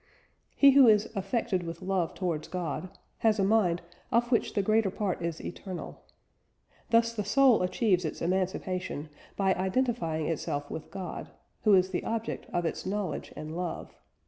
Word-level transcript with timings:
He 0.55 0.71
who 0.71 0.87
is 0.87 1.07
"affected 1.15 1.61
with 1.61 1.83
love 1.83 2.15
towards 2.15 2.47
God" 2.47 2.89
has 3.19 3.37
a 3.37 3.43
mind 3.43 3.83
"of 4.11 4.31
which 4.31 4.55
the 4.55 4.63
greater 4.63 4.89
part 4.89 5.21
is 5.21 5.39
eternal." 5.39 6.01
Thus 6.89 7.13
the 7.13 7.23
soul 7.23 7.61
achieves 7.61 8.03
its 8.03 8.19
emancipation 8.19 9.09
by 9.37 9.53
identifying 9.53 10.25
itself 10.27 10.71
with 10.71 10.89
God 10.89 11.29
who 11.65 11.75
is 11.75 11.91
the 11.91 12.03
object 12.03 12.47
of 12.51 12.65
its 12.65 12.83
knowledge 12.83 13.31
and 13.35 13.55
love. 13.55 13.93